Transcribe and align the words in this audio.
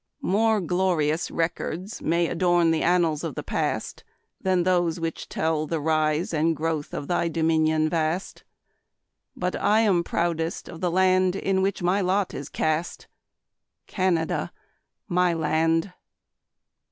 More 0.23 0.61
glorious 0.61 1.29
records 1.29 2.01
may 2.01 2.25
adorn 2.25 2.71
The 2.71 2.81
annals 2.81 3.23
of 3.23 3.35
the 3.35 3.43
past 3.43 4.03
Than 4.41 4.63
those 4.63 4.99
which 4.99 5.29
tell 5.29 5.67
the 5.67 5.79
rise 5.79 6.33
and 6.33 6.55
growth 6.55 6.91
Of 6.95 7.07
thy 7.07 7.27
dominion 7.27 7.87
vast; 7.87 8.43
But 9.35 9.55
I 9.55 9.81
am 9.81 10.03
proudest 10.03 10.67
of 10.67 10.81
the 10.81 10.89
land 10.89 11.35
In 11.35 11.61
which 11.61 11.83
my 11.83 12.01
lot 12.01 12.33
is 12.33 12.49
cast, 12.49 13.07
Canada, 13.85 14.51
my 15.07 15.35
land. 15.35 15.93